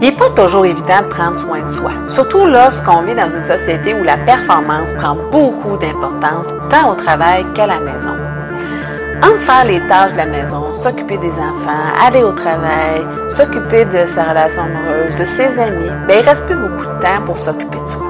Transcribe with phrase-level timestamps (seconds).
[0.00, 3.42] Il n'est pas toujours évident de prendre soin de soi, surtout lorsqu'on vit dans une
[3.42, 8.16] société où la performance prend beaucoup d'importance tant au travail qu'à la maison.
[9.20, 14.06] Entre faire les tâches de la maison, s'occuper des enfants, aller au travail, s'occuper de
[14.06, 17.80] sa relation amoureuse, de ses amis, ben, il reste plus beaucoup de temps pour s'occuper
[17.80, 18.06] de soi.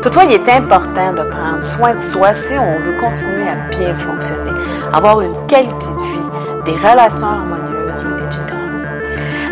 [0.00, 3.94] Toutefois, il est important de prendre soin de soi si on veut continuer à bien
[3.94, 4.52] fonctionner,
[4.90, 7.65] avoir une qualité de vie, des relations harmonieuses.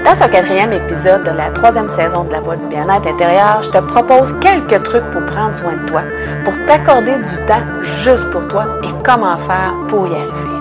[0.05, 3.71] Dans ce quatrième épisode de la troisième saison de La Voix du bien-être intérieur, je
[3.71, 6.03] te propose quelques trucs pour prendre soin de toi,
[6.45, 10.55] pour t'accorder du temps juste pour toi et comment faire pour y arriver.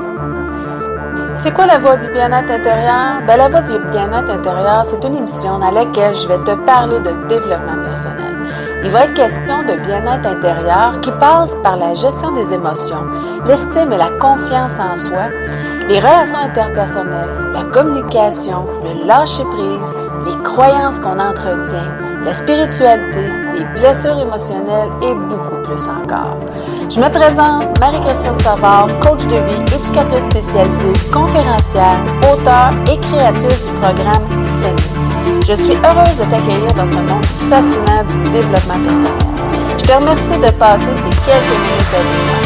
[1.36, 3.20] C'est quoi la voie du bien-être intérieur?
[3.28, 7.00] Ben, la voie du bien-être intérieur, c'est une émission dans laquelle je vais te parler
[7.00, 8.38] de développement personnel.
[8.84, 13.08] Il va être question de bien-être intérieur qui passe par la gestion des émotions,
[13.46, 15.30] l'estime et la confiance en soi,
[15.90, 19.94] les relations interpersonnelles, la communication, le lâcher-prise,
[20.26, 21.92] les croyances qu'on entretient,
[22.26, 26.38] la spiritualité, les blessures émotionnelles et beaucoup plus encore.
[26.90, 32.00] Je me présente Marie-Christine Savard, coach de vie, éducatrice spécialisée, conférencière,
[32.32, 34.82] auteure et créatrice du programme SEMI.
[35.46, 39.34] Je suis heureuse de t'accueillir dans ce monde fascinant du développement personnel.
[39.78, 42.40] Je te remercie de passer ces quelques minutes avec moi.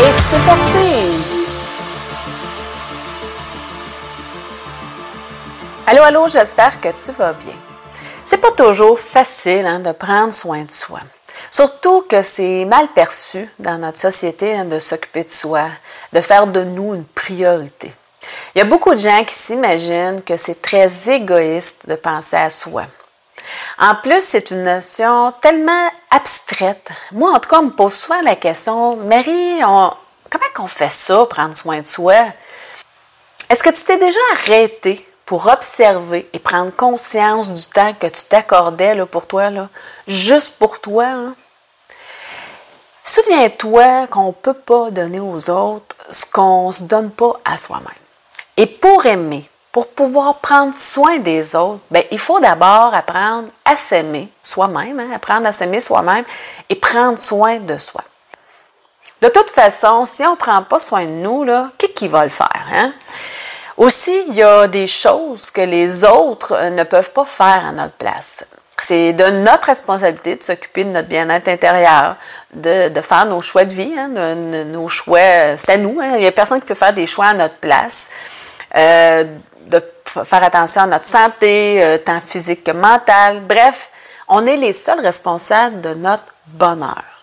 [0.00, 1.23] Et c'est parti!
[5.86, 7.54] Allô, allô, j'espère que tu vas bien.
[8.24, 11.00] C'est pas toujours facile hein, de prendre soin de soi.
[11.50, 15.66] Surtout que c'est mal perçu dans notre société hein, de s'occuper de soi,
[16.14, 17.92] de faire de nous une priorité.
[18.54, 22.48] Il y a beaucoup de gens qui s'imaginent que c'est très égoïste de penser à
[22.48, 22.86] soi.
[23.78, 26.88] En plus, c'est une notion tellement abstraite.
[27.12, 31.26] Moi, en tout cas, on me pose souvent la question, Marie, comment qu'on fait ça,
[31.26, 32.14] prendre soin de soi?
[33.50, 38.24] Est-ce que tu t'es déjà arrêté pour observer et prendre conscience du temps que tu
[38.24, 39.68] t'accordais là, pour toi, là,
[40.06, 41.06] juste pour toi.
[43.04, 47.56] Souviens-toi qu'on ne peut pas donner aux autres ce qu'on ne se donne pas à
[47.56, 47.86] soi-même.
[48.56, 53.76] Et pour aimer, pour pouvoir prendre soin des autres, ben, il faut d'abord apprendre à
[53.76, 56.24] s'aimer soi-même, hein, apprendre à s'aimer soi-même
[56.68, 58.02] et prendre soin de soi.
[59.20, 62.24] De toute façon, si on ne prend pas soin de nous, là, qui, qui va
[62.24, 62.66] le faire?
[62.72, 62.92] Hein?
[63.76, 67.72] Aussi, il y a des choses que les autres euh, ne peuvent pas faire à
[67.72, 68.46] notre place.
[68.80, 72.16] C'est de notre responsabilité de s'occuper de notre bien-être intérieur,
[72.52, 75.56] de, faire nos choix de vie, hein, nos choix.
[75.56, 75.98] C'est à nous.
[76.02, 76.12] Hein.
[76.16, 78.10] il n'y a personne qui peut faire des choix à notre place.
[78.76, 79.24] Euh,
[79.66, 79.82] de
[80.24, 83.40] faire attention à notre santé, euh, tant physique que mentale.
[83.40, 83.90] Bref,
[84.28, 87.13] on est les seuls responsables de notre bonheur.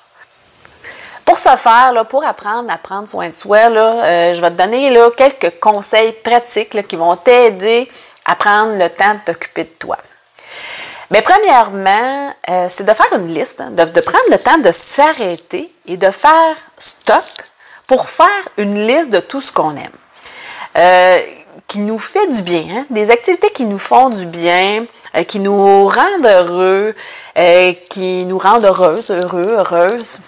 [1.31, 4.93] Pour ce faire, pour apprendre à prendre soin de soi, euh, je vais te donner
[5.15, 7.89] quelques conseils pratiques qui vont t'aider
[8.25, 9.95] à prendre le temps de t'occuper de toi.
[11.09, 15.73] Mais premièrement, euh, c'est de faire une liste, hein, de, prendre le temps de s'arrêter
[15.85, 17.23] et de faire stop
[17.87, 18.27] pour faire
[18.57, 19.89] une liste de tout ce qu'on aime.
[20.77, 21.17] Euh,
[21.65, 24.83] qui nous fait du bien, hein, des activités qui nous font du bien,
[25.29, 26.93] qui nous rendent heureux,
[27.89, 30.19] qui nous rendent heureuses, heureux, heureuses.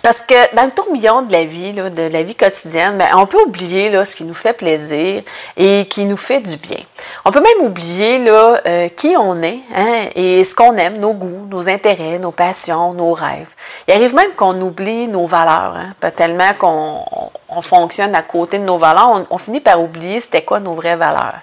[0.00, 3.40] Parce que dans le tourbillon de la vie, de la vie quotidienne, ben, on peut
[3.46, 5.22] oublier là, ce qui nous fait plaisir
[5.56, 6.78] et qui nous fait du bien.
[7.24, 11.12] On peut même oublier là, euh, qui on est hein, et ce qu'on aime, nos
[11.12, 13.50] goûts, nos intérêts, nos passions, nos rêves.
[13.86, 18.64] Il arrive même qu'on oublie nos valeurs, hein, pas tellement qu'on fonctionne à côté de
[18.64, 21.40] nos valeurs, on, on finit par oublier c'était quoi nos vraies valeurs.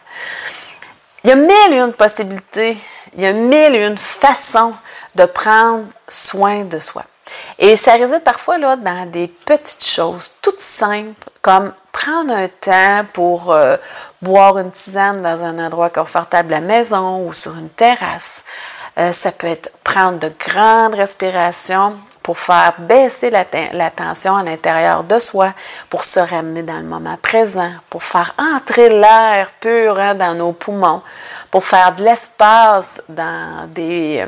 [1.24, 2.78] Il y a mille et une possibilités,
[3.16, 4.74] il y a mille et une façons
[5.16, 7.04] de prendre soin de soi.
[7.62, 13.06] Et ça réside parfois là, dans des petites choses toutes simples, comme prendre un temps
[13.12, 13.76] pour euh,
[14.22, 18.46] boire une tisane dans un endroit confortable à la maison ou sur une terrasse.
[18.98, 23.44] Euh, ça peut être prendre de grandes respirations pour faire baisser la,
[23.90, 25.54] tension à l'intérieur de soi,
[25.90, 30.54] pour se ramener dans le moment présent, pour faire entrer l'air pur hein, dans nos
[30.54, 31.02] poumons,
[31.52, 34.26] pour faire de l'espace dans des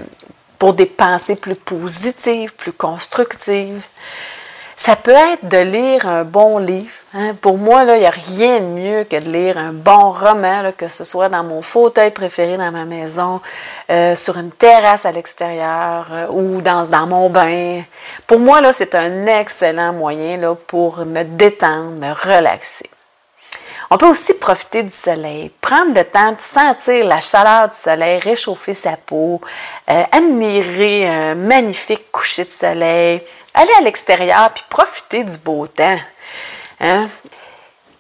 [0.62, 3.82] pour des pensées plus positives, plus constructives.
[4.78, 6.92] Ça peut être de lire un bon livre.
[7.16, 7.34] Hein.
[7.42, 10.88] Pour moi, il n'y a rien de mieux que de lire un bon roman, que
[10.88, 13.42] ce soit dans mon fauteuil préféré dans ma maison,
[13.90, 17.82] euh, sur une terrasse à l'extérieur euh, ou dans, dans, mon bain.
[18.28, 22.92] Pour moi, c'est un excellent moyen là, pour me détendre, me relaxer.
[23.94, 28.20] On peut aussi profiter du soleil, prendre le temps de sentir la chaleur du soleil,
[28.20, 29.42] réchauffer sa peau,
[29.90, 33.22] euh, admirer un magnifique coucher de soleil,
[33.54, 36.00] aller à l'extérieur puis profiter du beau temps.
[36.80, 37.10] Hein?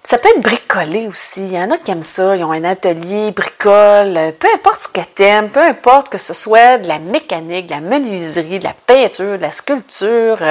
[0.01, 1.41] Ça peut être bricolé aussi.
[1.41, 2.37] Il y en a qui aiment ça.
[2.37, 4.33] Ils ont un atelier, bricolent.
[4.39, 7.71] Peu importe ce que tu aimes, peu importe que ce soit de la mécanique, de
[7.71, 10.41] la menuiserie, de la peinture, de la sculpture,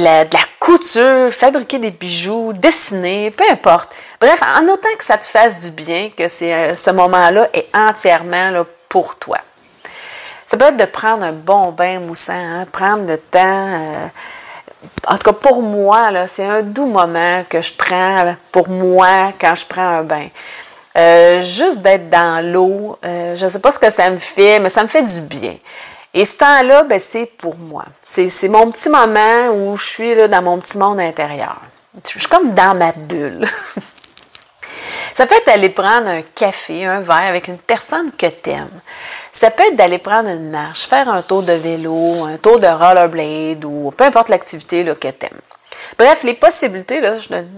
[0.00, 3.94] euh, de la, couture, fabriquer des bijoux, dessiner, peu importe.
[4.20, 8.50] Bref, en autant que ça te fasse du bien, que c'est, ce moment-là est entièrement
[8.50, 9.38] là, pour toi.
[10.46, 13.40] Ça peut être de prendre un bon bain moussant, hein, prendre le temps.
[13.40, 14.06] Euh,
[15.08, 19.54] en tout cas, pour moi, c'est un doux moment que je prends pour moi quand
[19.54, 20.28] je prends un bain.
[20.96, 24.60] Euh, juste d'être dans l'eau, euh, je ne sais pas ce que ça me fait,
[24.60, 25.56] mais ça me fait du bien.
[26.18, 27.84] Et ce temps-là, ben, c'est pour moi.
[28.02, 31.60] C'est mon petit moment où je suis dans mon petit monde intérieur.
[32.02, 33.46] Je suis comme dans ma bulle.
[35.14, 38.80] ça peut être d'aller prendre un café, un verre avec une personne que tu aimes.
[39.30, 42.66] Ça peut être d'aller prendre une marche, faire un tour de vélo, un tour de
[42.66, 45.40] rollerblade ou peu importe l'activité que tu aimes.
[45.98, 47.00] Bref, les possibilités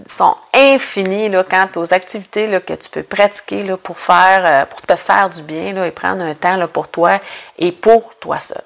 [0.07, 4.81] sont infinies là, quant aux activités que tu peux pratiquer là, pour, faire, euh, pour
[4.81, 7.19] te faire du bien et prendre un temps pour toi
[7.57, 8.61] et pour toi seul.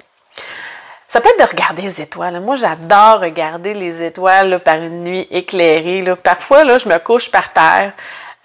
[1.07, 2.39] Ça peut être de regarder les étoiles.
[2.39, 6.03] Moi, j'adore regarder les étoiles par une nuit éclairée.
[6.23, 7.93] Parfois, là, je me couche par terre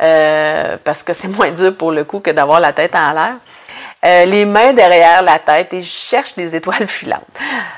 [0.03, 3.37] euh, parce que c'est moins dur pour le coup que d'avoir la tête en l'air.
[4.09, 7.21] Euh, les mains derrière la tête et je cherche des étoiles filantes.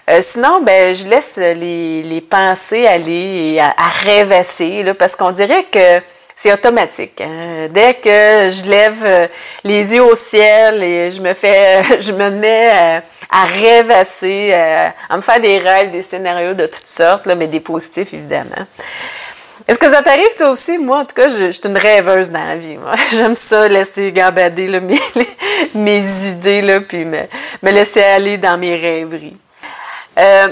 [0.08, 3.74] Euh, sinon, ben, je laisse les, les pensées aller et à,
[4.04, 6.00] rêvasser, là, parce qu'on dirait que
[6.36, 7.20] c'est automatique.
[7.20, 7.66] Hein.
[7.70, 9.26] Dès que je lève euh,
[9.64, 15.22] les yeux au ciel et je me fais, je me mets à rêvasser, à me
[15.22, 18.66] faire des rêves, des scénarios de toutes sortes, mais des positifs évidemment.
[19.70, 20.78] Est-ce que ça t'arrive toi aussi?
[20.78, 22.76] Moi, en tout cas, je, suis une rêveuse dans la vie.
[23.12, 24.80] J'aime ça, laisser gambader
[25.76, 27.20] mes, idées, là, puis me,
[27.62, 29.36] me, laisser aller dans mes rêveries.
[30.18, 30.48] Euh,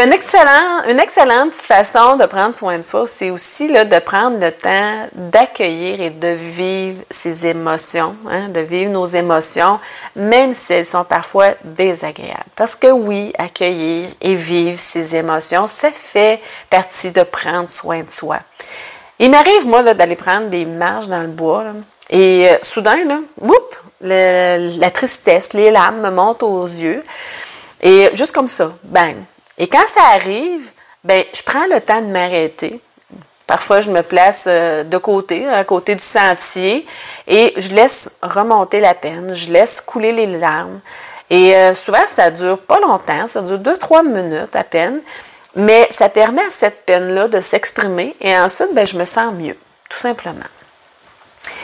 [0.00, 4.38] une, excellent, une excellente façon de prendre soin de soi, c'est aussi là, de prendre
[4.38, 9.78] le temps d'accueillir et de vivre ses émotions, hein, de vivre nos émotions,
[10.16, 12.44] même si elles sont parfois désagréables.
[12.56, 18.10] Parce que oui, accueillir et vivre ses émotions, ça fait partie de prendre soin de
[18.10, 18.38] soi.
[19.18, 21.64] Il m'arrive, moi, d'aller prendre des marches dans le bois,
[22.08, 22.98] et euh, soudain,
[24.00, 27.04] là, la tristesse, les larmes me montent aux yeux.
[27.82, 29.16] Et juste comme ça, bang,
[29.60, 30.72] et quand ça arrive,
[31.04, 32.80] ben, je prends le temps de m'arrêter.
[33.46, 36.86] Parfois, je me place euh, de côté, à côté du sentier,
[37.28, 40.80] et je laisse remonter la peine, je laisse couler les larmes.
[41.28, 45.00] Et euh, souvent, ça dure pas longtemps, ça dure deux, trois minutes à peine,
[45.54, 49.56] mais ça permet à cette peine-là de s'exprimer et ensuite, ben, je me sens mieux,
[49.90, 50.46] tout simplement.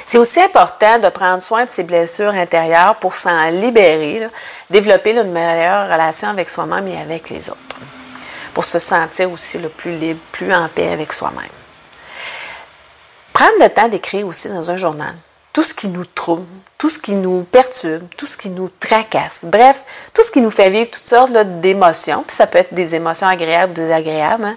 [0.06, 4.28] C'est aussi important de prendre soin de ses blessures intérieures pour s'en libérer,
[4.70, 7.58] développer une meilleure relation avec soi-même et avec les autres,
[8.54, 11.50] pour se sentir aussi le plus libre, plus en paix avec soi-même.
[13.32, 15.14] Prendre le temps d'écrire aussi dans un journal
[15.52, 19.46] tout ce qui nous trouble, tout ce qui nous perturbe, tout ce qui nous tracasse,
[19.46, 22.94] bref, tout ce qui nous fait vivre toutes sortes d'émotions, puis ça peut être des
[22.94, 24.44] émotions agréables ou désagréables.
[24.44, 24.56] Hein.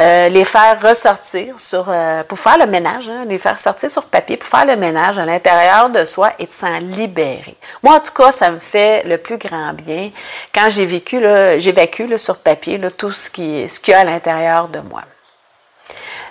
[0.00, 4.04] Euh, les faire ressortir sur, euh, pour faire le ménage, hein, les faire sortir sur
[4.04, 7.54] papier pour faire le ménage à l'intérieur de soi et de s'en libérer.
[7.82, 10.10] Moi, en tout cas, ça me fait le plus grand bien
[10.54, 11.20] quand j'ai vécu,
[11.58, 15.02] j'évacue sur papier tout ce qui ce qu'il y a à l'intérieur de moi.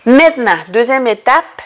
[0.05, 1.61] Maintenant, deuxième étape,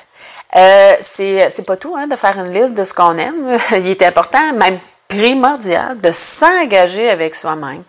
[0.57, 3.57] euh, c'est, pas tout hein, de faire une liste de ce qu'on aime.
[3.71, 7.83] Il est important, même primordial, de s'engager avec soi-même,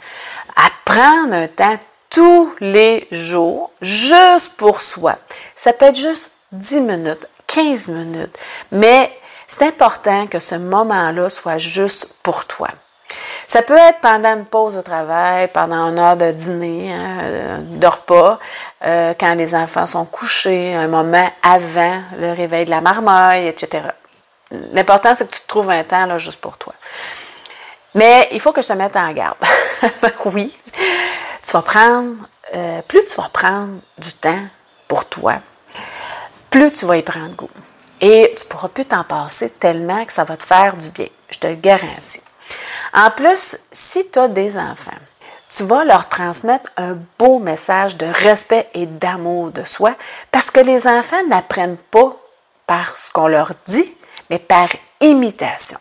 [0.54, 1.78] à prendre un temps
[2.14, 5.16] tous les jours, juste pour soi.
[5.56, 8.38] Ça peut être juste 10 minutes, 15 minutes,
[8.70, 9.10] mais
[9.48, 12.68] c'est important que ce moment-là soit juste pour toi.
[13.48, 17.86] Ça peut être pendant une pause au travail, pendant une heure de dîner, hein, de
[17.86, 18.38] repas,
[18.84, 23.88] euh, quand les enfants sont couchés, un moment avant le réveil de la marmaille, etc.
[24.72, 26.74] L'important, c'est que tu te trouves un temps là, juste pour toi.
[27.94, 29.36] Mais il faut que je te mette en garde.
[30.26, 30.56] oui,
[31.44, 32.16] tu vas prendre,
[32.54, 34.44] euh, plus tu vas prendre du temps
[34.88, 35.34] pour toi,
[36.50, 37.50] plus tu vas y prendre goût.
[38.00, 41.08] Et tu ne pourras plus t'en passer tellement que ça va te faire du bien.
[41.30, 42.20] Je te le garantis.
[42.92, 44.92] En plus, si tu as des enfants,
[45.50, 49.94] tu vas leur transmettre un beau message de respect et d'amour de soi
[50.30, 52.16] parce que les enfants n'apprennent pas
[52.66, 53.92] par ce qu'on leur dit,
[54.30, 54.68] mais par
[55.00, 55.78] imitation.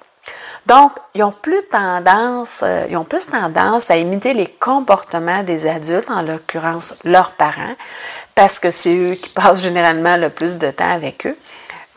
[0.66, 5.68] Donc, ils ont plus tendance, euh, ils ont plus tendance à imiter les comportements des
[5.68, 7.76] adultes, en l'occurrence leurs parents,
[8.34, 11.38] parce que c'est eux qui passent généralement le plus de temps avec eux,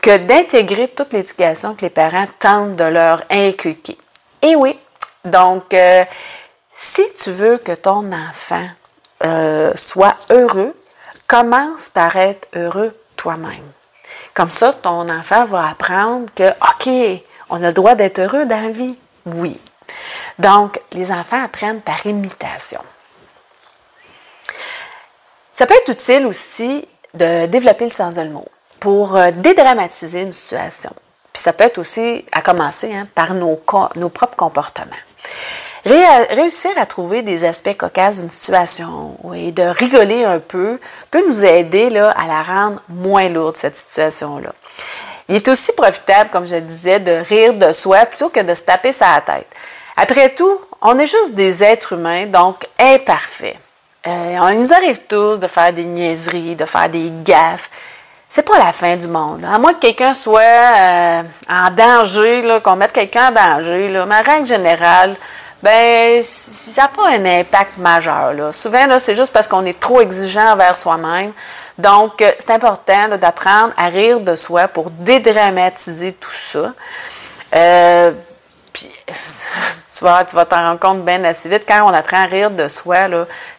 [0.01, 3.97] que d'intégrer toute l'éducation que les parents tentent de leur inculquer.
[4.41, 4.77] Et oui,
[5.23, 6.03] donc, euh,
[6.73, 8.67] si tu veux que ton enfant
[9.25, 10.75] euh, soit heureux,
[11.27, 13.71] commence par être heureux toi-même.
[14.33, 18.61] Comme ça, ton enfant va apprendre que, OK, on a le droit d'être heureux dans
[18.61, 18.97] la vie?
[19.25, 19.59] Oui.
[20.39, 22.81] Donc, les enfants apprennent par imitation.
[25.53, 28.45] Ça peut être utile aussi de développer le sens de mot
[28.79, 30.91] pour euh, dédramatiser une situation.
[31.33, 33.59] Puis ça peut être aussi, à commencer, hein, par nos,
[33.95, 34.91] nos propres comportements.
[35.83, 41.43] réussir à trouver des aspects cocasses d'une situation et de rigoler un peu peut nous
[41.43, 44.53] aider là, à la rendre moins lourde, cette situation-là.
[45.29, 48.63] Il est aussi profitable, comme je disais, de rire de soi plutôt que de se
[48.63, 49.47] taper sa tête.
[49.95, 53.57] Après tout, on est juste des êtres humains, donc imparfaits.
[54.05, 57.69] Euh, on nous arrive tous de faire des niaiseries, de faire des gaffes.
[58.29, 59.43] C'est pas la fin du monde.
[59.43, 64.21] À moins que quelqu'un soit euh, en danger, qu'on mette quelqu'un en danger, là, ma
[64.21, 65.15] règle générale,
[65.61, 68.53] ben, ça n'a pas un impact majeur.
[68.53, 71.33] Souvent, c'est juste parce qu'on est trop exigeant envers soi-même.
[71.77, 76.73] Donc, euh, c'est important d'apprendre à rire de soi pour dédramatiser tout ça.
[77.55, 78.11] Euh,
[78.73, 82.25] puis, tu vas tu vas t'en rendre compte bien assez vite, quand on apprend à
[82.25, 83.07] rire de soi,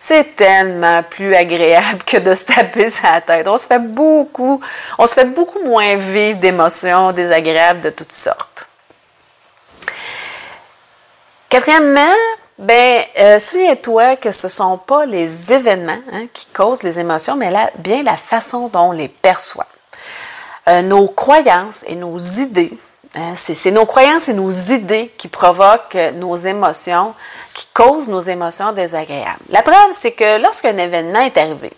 [0.01, 3.47] c'est tellement plus agréable que de se taper sa tête.
[3.47, 4.61] On se fait beaucoup,
[4.99, 8.67] on se fait beaucoup moins vivre d'émotions désagréables de toutes sortes.
[11.49, 12.15] Quatrièmement,
[12.59, 17.37] ben, euh, souviens-toi que ce ne sont pas les événements hein, qui causent les émotions,
[17.37, 19.67] mais bien la façon dont on les perçoit.
[20.67, 22.73] Euh, nos croyances et nos idées,
[23.15, 27.15] hein, c'est nos croyances et nos idées qui provoquent euh, nos émotions,
[27.55, 29.39] qui causent nos émotions désagréables.
[29.51, 31.73] La preuve, c'est que lorsqu'un événement est arrivé,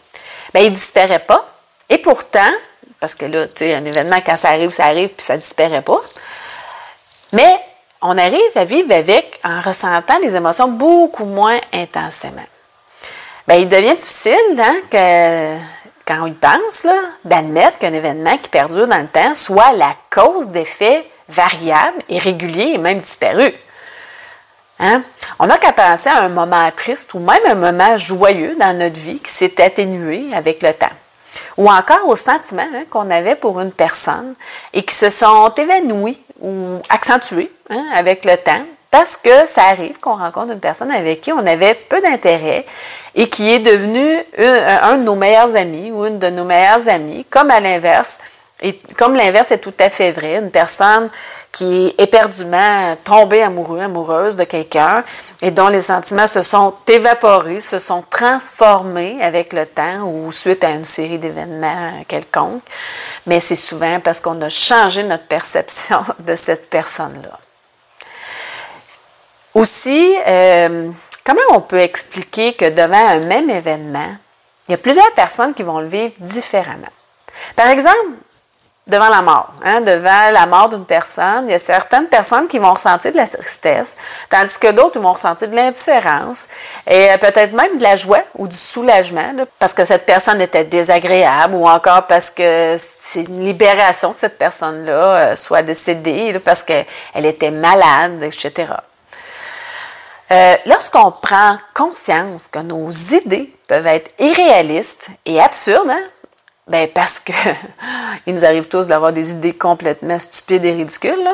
[0.54, 1.46] ben, il ne disparaît pas.
[1.90, 2.50] Et pourtant,
[2.98, 5.40] parce que là, tu sais, un événement, quand ça arrive, ça arrive, puis ça ne
[5.40, 6.00] disparaît pas.
[7.32, 7.60] Mais
[8.02, 12.46] on arrive à vivre avec en ressentant les émotions beaucoup moins intensément.
[13.46, 14.76] Bien, il devient difficile hein,
[16.06, 16.86] quand on y pense
[17.24, 22.78] d'admettre qu'un événement qui perdure dans le temps soit la cause d'effets variables, irréguliers et
[22.78, 23.54] même disparus.
[24.78, 25.02] Hein?
[25.38, 28.98] On n'a qu'à penser à un moment triste ou même un moment joyeux dans notre
[28.98, 30.86] vie qui s'est atténué avec le temps.
[31.58, 34.34] Ou encore aux sentiments hein, qu'on avait pour une personne
[34.72, 39.98] et qui se sont évanouis ou accentués hein, avec le temps, parce que ça arrive
[40.00, 42.66] qu'on rencontre une personne avec qui on avait peu d'intérêt
[43.14, 47.24] et qui est devenu un de nos meilleurs amis ou une de nos meilleures amies,
[47.30, 48.18] comme à l'inverse.
[48.62, 51.08] Et comme l'inverse est tout à fait vrai, une personne
[51.52, 55.02] qui est éperdument tombée amoureux, amoureuse de quelqu'un
[55.42, 60.62] et dont les sentiments se sont évaporés, se sont transformés avec le temps ou suite
[60.62, 62.62] à une série d'événements quelconques.
[63.26, 67.38] Mais c'est souvent parce qu'on a changé notre perception de cette personne-là.
[69.60, 70.90] Aussi, euh,
[71.22, 74.16] comment on peut expliquer que devant un même événement,
[74.66, 76.88] il y a plusieurs personnes qui vont le vivre différemment?
[77.56, 78.08] Par exemple,
[78.86, 82.58] devant la mort, hein, devant la mort d'une personne, il y a certaines personnes qui
[82.58, 83.98] vont ressentir de la tristesse,
[84.30, 86.48] tandis que d'autres vont ressentir de l'indifférence
[86.86, 90.64] et euh, peut-être même de la joie ou du soulagement parce que cette personne était
[90.64, 96.62] désagréable ou encore parce que c'est une libération que cette personne-là euh, soit décédée parce
[96.62, 96.86] qu'elle
[97.26, 98.72] était malade, etc.
[100.32, 106.02] Euh, lorsqu'on prend conscience que nos idées peuvent être irréalistes et absurdes, hein,
[106.68, 107.32] ben parce que
[108.26, 111.28] il nous arrive tous d'avoir des idées complètement stupides et ridicules.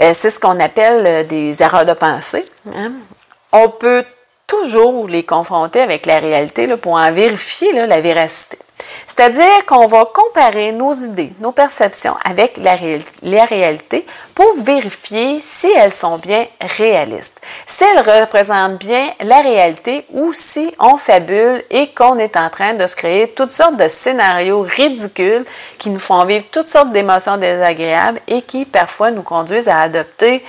[0.00, 2.44] Euh, c'est ce qu'on appelle euh, des erreurs de pensée.
[2.74, 2.92] Hein.
[3.52, 4.04] On peut
[4.46, 8.58] toujours les confronter avec la réalité là, pour en vérifier la véracité.
[9.06, 15.92] C'est-à-dire qu'on va comparer nos idées, nos perceptions avec la, réalité pour vérifier si elles
[15.92, 22.18] sont bien réalistes, si elles représentent bien la réalité ou si on fabule et qu'on
[22.18, 25.44] est en train de se créer toutes sortes de scénarios ridicules
[25.78, 30.44] qui nous font vivre toutes sortes d'émotions désagréables et qui parfois nous conduisent à adopter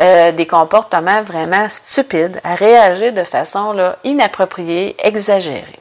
[0.00, 5.79] euh, des comportements vraiment stupides, à réagir de façon inappropriée, exagérée.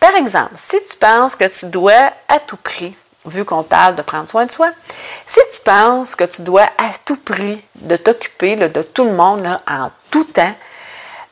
[0.00, 4.02] Par exemple, si tu penses que tu dois à tout prix, vu qu'on parle de
[4.02, 4.70] prendre soin de soi,
[5.24, 9.46] si tu penses que tu dois à tout prix de t'occuper de tout le monde
[9.68, 10.54] en tout temps,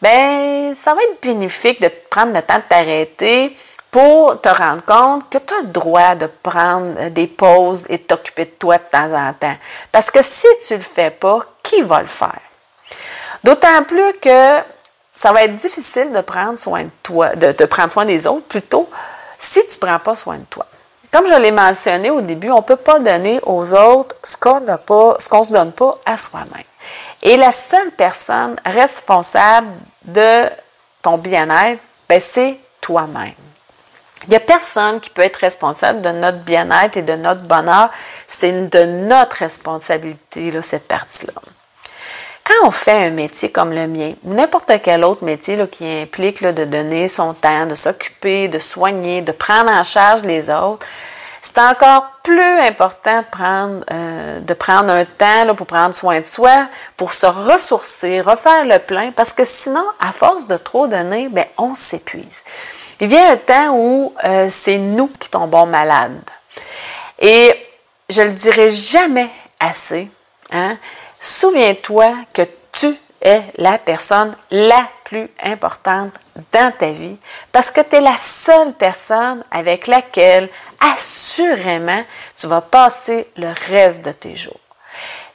[0.01, 3.57] ben ça va être bénéfique de prendre le temps de t'arrêter
[3.91, 8.03] pour te rendre compte que tu as le droit de prendre des pauses et de
[8.03, 9.57] t'occuper de toi de temps en temps.
[9.93, 12.41] Parce que si tu ne le fais pas, qui va le faire?
[13.45, 14.61] D'autant plus que
[15.13, 18.89] ça va être difficile de prendre soin de toi, de, prendre soin des autres plutôt
[19.39, 20.67] si tu ne prends pas soin de toi.
[21.13, 24.61] Comme je l'ai mentionné au début, on ne peut pas donner aux autres ce qu'on
[24.61, 26.65] ne se donne pas à soi-même.
[27.23, 29.69] Et la seule personne responsable
[30.05, 30.49] de
[31.03, 33.35] ton bien-être, ben, c'est toi-même.
[34.25, 37.91] Il n'y a personne qui peut être responsable de notre bien-être et de notre bonheur.
[38.27, 41.33] C'est de notre responsabilité, là, cette partie-là.
[42.45, 46.43] Quand on fait un métier comme le mien, n'importe quel autre métier là, qui implique
[46.43, 50.85] de donner son temps, de s'occuper, de soigner, de prendre en charge les autres,
[51.41, 57.13] c'est encore plus important de prendre, euh, un temps pour prendre soin de soi, pour
[57.13, 61.75] se ressourcer, refaire le plein, parce que sinon, à force de trop donner, ben, on
[61.75, 62.45] s'épuise.
[63.01, 66.31] Il vient un temps où euh, c'est nous qui tombons malades.
[67.19, 67.53] Et
[68.09, 70.09] je le dirai jamais assez.
[70.53, 70.77] Hein?
[71.25, 76.11] Souviens-toi que tu es la personne la plus importante
[76.53, 77.17] dans ta vie
[77.53, 80.49] parce que tu es la seule personne avec laquelle
[80.81, 82.03] assurément
[82.35, 84.59] tu vas passer le reste de tes jours.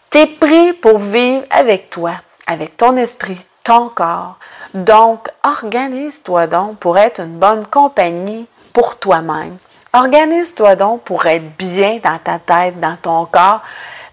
[0.10, 2.16] Tu es pris pour vivre avec toi,
[2.48, 4.38] avec ton esprit, ton corps,
[4.74, 9.58] donc, organise-toi donc pour être une bonne compagnie pour toi-même.
[9.94, 13.62] Organise-toi donc pour être bien dans ta tête, dans ton corps,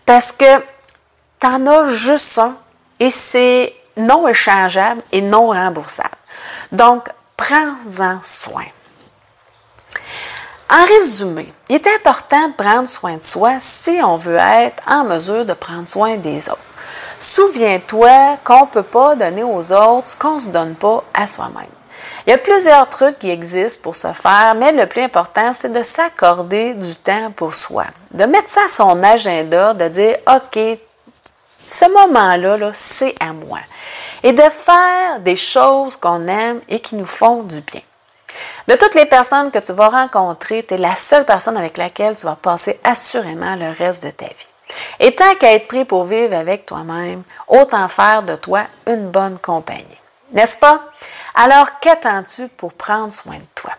[0.06, 0.62] parce que
[1.44, 2.54] en as juste un
[3.00, 6.16] et c'est non échangeable et non remboursable.
[6.72, 8.64] Donc, prends-en soin.
[10.70, 15.04] En résumé, il est important de prendre soin de soi si on veut être en
[15.04, 16.58] mesure de prendre soin des autres.
[17.20, 21.26] Souviens-toi qu'on ne peut pas donner aux autres ce qu'on ne se donne pas à
[21.26, 21.66] soi-même.
[22.26, 25.72] Il y a plusieurs trucs qui existent pour se faire, mais le plus important, c'est
[25.72, 27.84] de s'accorder du temps pour soi.
[28.12, 30.78] De mettre ça à son agenda, de dire, OK,
[31.68, 33.60] ce moment-là, -là, c'est à moi.
[34.22, 37.82] Et de faire des choses qu'on aime et qui nous font du bien.
[38.66, 42.16] De toutes les personnes que tu vas rencontrer, tu es la seule personne avec laquelle
[42.16, 44.48] tu vas passer assurément le reste de ta vie.
[44.98, 49.38] Et tant qu'à être pris pour vivre avec toi-même, autant faire de toi une bonne
[49.38, 50.00] compagnie.
[50.32, 50.80] N'est-ce pas?
[51.34, 53.72] Alors, qu'attends-tu pour prendre soin de toi?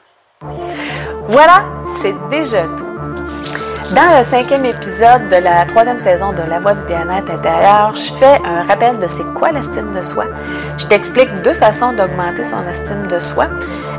[1.27, 1.65] Voilà,
[2.01, 2.95] c'est déjà tout.
[3.94, 8.13] Dans le cinquième épisode de la troisième saison de La Voix du bien-être intérieur, je
[8.13, 10.25] fais un rappel de c'est quoi l'estime de soi.
[10.77, 13.45] Je t'explique deux façons d'augmenter son estime de soi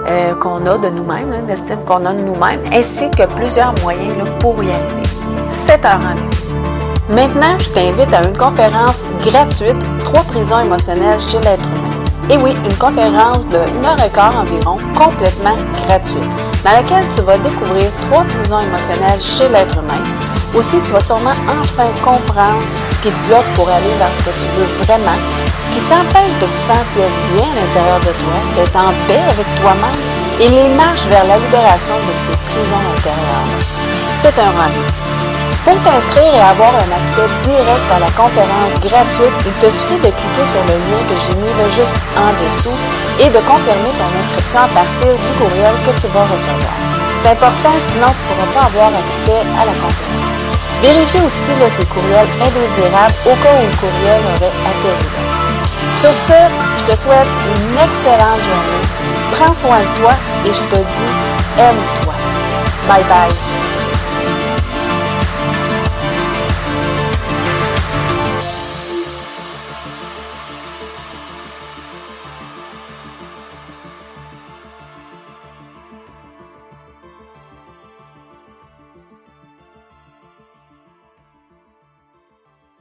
[0.09, 4.63] euh, qu'on a de nous-mêmes, l'estime qu'on a de nous-mêmes, ainsi que plusieurs moyens pour
[4.63, 5.03] y arriver.
[5.49, 7.15] C'est un rendez-vous.
[7.15, 11.97] Maintenant, je t'invite à une conférence gratuite, Trois prisons émotionnelles chez l'être humain.
[12.29, 16.25] Et oui, une conférence de 1 heure et quart environ, complètement gratuite,
[16.65, 20.03] dans laquelle tu vas découvrir trois prisons émotionnelles chez l'être humain.
[20.55, 24.33] Aussi, tu vas sûrement enfin comprendre ce qui te bloque pour aller vers ce que
[24.41, 25.19] tu veux vraiment,
[25.61, 29.47] ce qui t'empêche de te sentir bien à l'intérieur de toi, d'être en paix avec
[29.61, 30.01] toi-même
[30.41, 33.61] et les marches vers la libération de ces prisons intérieures.
[34.17, 35.07] C'est un rendez-vous.
[35.67, 40.15] Pour t'inscrire et avoir un accès direct à la conférence gratuite, il te suffit de
[40.15, 42.79] cliquer sur le lien que j'ai mis là juste en dessous
[43.21, 46.77] et de confirmer ton inscription à partir du courriel que tu vas recevoir.
[47.17, 50.45] C'est important, sinon tu ne pourras pas avoir accès à la conférence.
[50.83, 55.11] Vérifie aussi tes courriels indésirables au cas où le courriel aurait atterri
[55.93, 56.39] Sur ce,
[56.79, 58.87] je te souhaite une excellente journée.
[59.33, 60.13] Prends soin de toi
[60.45, 61.11] et je te dis
[61.59, 62.15] aime-toi.
[62.89, 63.56] Bye bye.